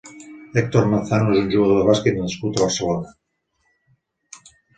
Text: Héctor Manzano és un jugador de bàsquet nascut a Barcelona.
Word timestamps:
Héctor 0.61 0.87
Manzano 0.93 1.35
és 1.35 1.41
un 1.41 1.51
jugador 1.55 1.79
de 1.81 1.83
bàsquet 1.91 2.17
nascut 2.23 2.59
a 2.59 2.65
Barcelona. 2.65 3.13